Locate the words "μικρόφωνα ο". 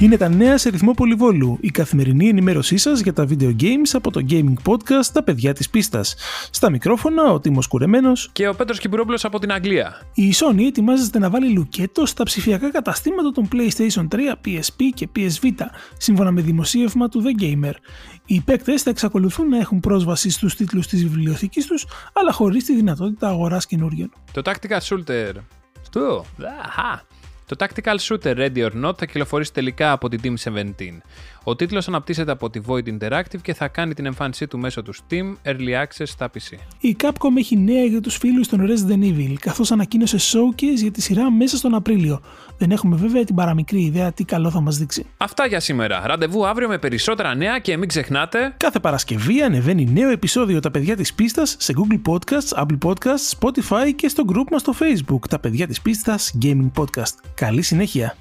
6.70-7.40